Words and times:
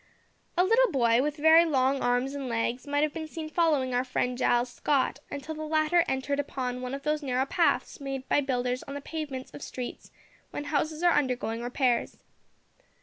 A 0.57 0.63
little 0.63 0.91
boy, 0.91 1.21
with 1.21 1.37
very 1.37 1.63
long 1.63 2.01
arms 2.01 2.33
and 2.33 2.49
legs, 2.49 2.87
might 2.87 3.03
have 3.03 3.13
been 3.13 3.27
seen 3.27 3.49
following 3.51 3.93
our 3.93 4.03
friend 4.03 4.35
Giles 4.35 4.73
Scott, 4.73 5.19
until 5.29 5.53
the 5.53 5.61
latter 5.61 6.03
entered 6.07 6.39
upon 6.39 6.81
one 6.81 6.95
of 6.95 7.03
those 7.03 7.21
narrow 7.21 7.45
paths 7.45 7.99
made 7.99 8.27
by 8.27 8.41
builders 8.41 8.81
on 8.81 8.95
the 8.95 9.01
pavements 9.01 9.51
of 9.53 9.61
streets 9.61 10.09
when 10.49 10.63
houses 10.63 11.03
are 11.03 11.13
undergoing 11.13 11.61
repairs. 11.61 12.17